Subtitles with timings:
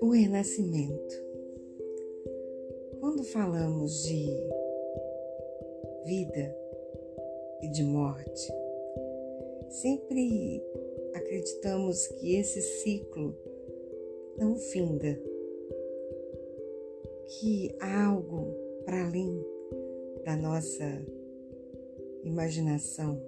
[0.00, 1.24] O renascimento.
[2.98, 4.26] Quando falamos de
[6.04, 6.56] vida
[7.62, 8.52] e de morte,
[9.68, 10.62] sempre
[11.14, 13.34] acreditamos que esse ciclo
[14.36, 15.20] não finda,
[17.28, 18.54] que há algo
[18.84, 19.40] para além
[20.24, 21.04] da nossa
[22.26, 23.22] imaginação,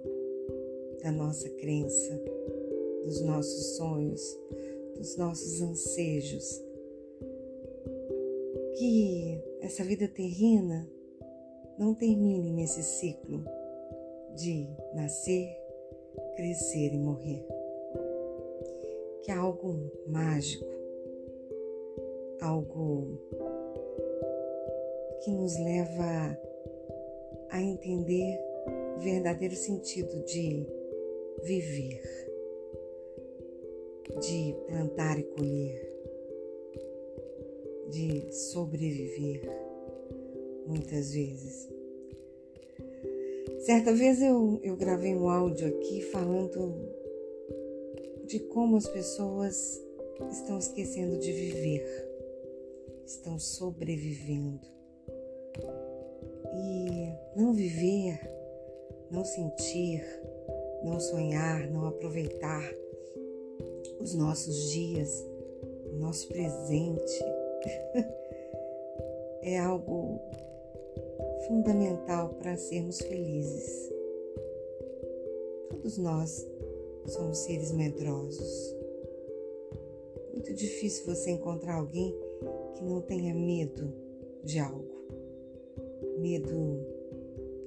[1.01, 2.21] da nossa crença,
[3.05, 4.37] dos nossos sonhos,
[4.95, 6.61] dos nossos ansejos.
[8.77, 10.87] Que essa vida terrena
[11.77, 13.43] não termine nesse ciclo
[14.35, 15.49] de nascer,
[16.35, 17.45] crescer e morrer.
[19.23, 20.65] Que há algo mágico,
[22.41, 23.17] algo
[25.23, 26.37] que nos leva
[27.49, 28.48] a entender
[28.99, 30.65] verdadeiro sentido de
[31.43, 32.01] viver,
[34.19, 35.89] de plantar e colher,
[37.89, 39.41] de sobreviver,
[40.67, 41.69] muitas vezes.
[43.59, 46.73] Certa vez eu, eu gravei um áudio aqui falando
[48.25, 49.83] de como as pessoas
[50.31, 52.09] estão esquecendo de viver,
[53.05, 54.67] estão sobrevivendo.
[56.53, 58.19] E não viver,
[59.11, 60.03] não sentir,
[60.83, 62.63] não sonhar, não aproveitar
[63.99, 65.25] os nossos dias,
[65.91, 67.23] o nosso presente,
[69.41, 70.19] é algo
[71.47, 73.91] fundamental para sermos felizes.
[75.69, 76.47] Todos nós
[77.07, 78.75] somos seres medrosos.
[80.33, 82.15] Muito difícil você encontrar alguém
[82.75, 83.91] que não tenha medo
[84.43, 84.99] de algo
[86.19, 86.85] medo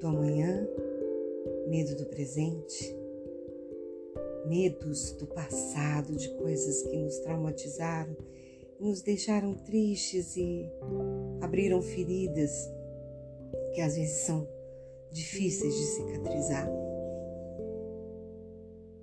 [0.00, 0.68] do amanhã,
[1.72, 2.94] medo do presente,
[4.46, 8.14] medos do passado, de coisas que nos traumatizaram,
[8.78, 10.70] nos deixaram tristes e
[11.40, 12.70] abriram feridas
[13.72, 14.46] que às vezes são
[15.10, 16.68] difíceis de cicatrizar.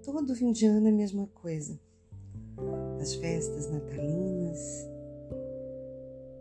[0.03, 1.79] Todo fim de ano é a mesma coisa.
[3.01, 4.88] As festas natalinas,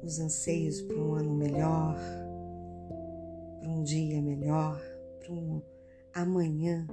[0.03, 1.97] os anseios para um ano melhor,
[3.61, 4.79] para um dia melhor,
[5.21, 5.63] para um
[6.23, 6.87] amanhã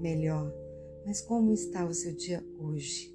[0.00, 0.52] melhor.
[1.06, 3.14] Mas como está o seu dia hoje?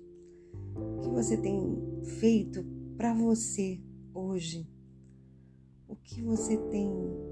[0.76, 1.78] O que você tem
[2.20, 2.64] feito
[2.98, 3.80] para você
[4.14, 4.68] hoje?
[5.88, 6.92] O que você tem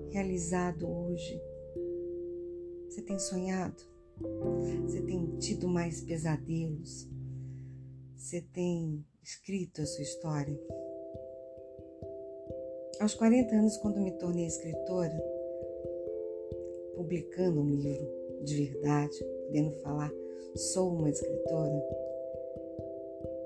[0.10, 1.42] realizado hoje?
[2.90, 3.84] Você tem sonhado?
[4.84, 7.08] Você tem tido mais pesadelos?
[8.16, 10.60] Você tem escrito a sua história?
[13.00, 15.37] Aos 40 anos, quando me tornei escritora,
[16.98, 20.12] publicando um livro de verdade, podendo falar,
[20.56, 21.84] sou uma escritora,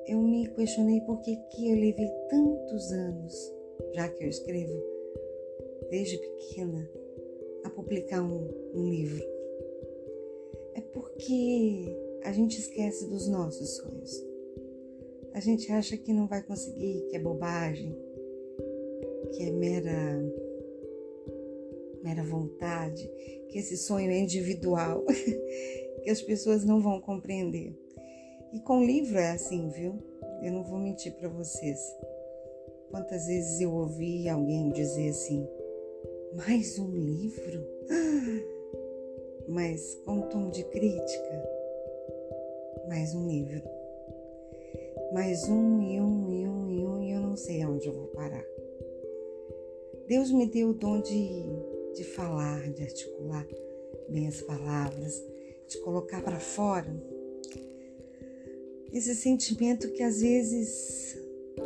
[0.07, 3.53] eu me questionei por que, que eu levei tantos anos,
[3.93, 4.81] já que eu escrevo
[5.89, 6.89] desde pequena,
[7.63, 9.23] a publicar um, um livro.
[10.73, 14.25] É porque a gente esquece dos nossos sonhos.
[15.33, 17.95] A gente acha que não vai conseguir, que é bobagem,
[19.33, 20.21] que é mera
[22.03, 23.07] mera vontade,
[23.49, 25.03] que esse sonho é individual,
[26.03, 27.73] que as pessoas não vão compreender.
[28.53, 29.97] E com livro é assim, viu?
[30.41, 31.79] Eu não vou mentir para vocês.
[32.89, 35.47] Quantas vezes eu ouvi alguém dizer assim:
[36.33, 37.65] "Mais um livro?"
[39.47, 41.49] Mas com tom de crítica.
[42.87, 43.61] Mais um livro.
[45.13, 48.07] Mais um e um e um e um e eu não sei aonde eu vou
[48.07, 48.45] parar.
[50.07, 51.43] Deus me deu o dom de,
[51.95, 53.47] de falar, de articular
[54.09, 55.21] bem as palavras,
[55.67, 56.93] de colocar para fora
[58.91, 61.17] esse sentimento que às vezes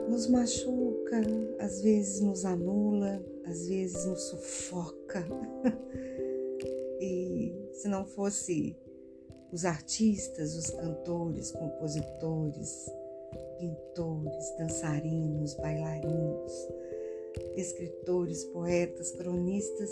[0.08, 1.22] nos machuca,
[1.60, 5.26] às vezes nos anula, às vezes nos sufoca.
[7.02, 8.76] e se não fosse
[9.52, 12.86] os artistas, os cantores, compositores,
[13.58, 16.65] pintores, dançarinos, bailarinos,
[17.56, 19.90] escritores, poetas, cronistas,